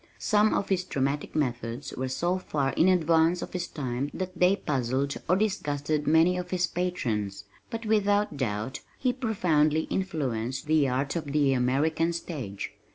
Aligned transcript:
Some 0.17 0.55
of 0.55 0.69
his 0.69 0.83
dramatic 0.83 1.35
methods 1.35 1.91
were 1.93 2.07
so 2.07 2.39
far 2.39 2.71
in 2.73 2.87
advance 2.87 3.43
of 3.43 3.53
his 3.53 3.67
time 3.67 4.09
that 4.15 4.35
they 4.35 4.55
puzzled 4.55 5.15
or 5.29 5.35
disgusted 5.35 6.07
many 6.07 6.37
of 6.39 6.49
his 6.49 6.65
patrons, 6.65 7.43
but 7.69 7.85
without 7.85 8.35
doubt 8.35 8.79
he 8.97 9.13
profoundly 9.13 9.83
influenced 9.91 10.65
the 10.65 10.87
art 10.89 11.15
of 11.15 11.25
the 11.25 11.53
American 11.53 12.13
stage. 12.13 12.73